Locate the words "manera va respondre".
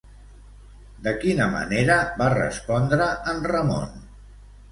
1.55-3.09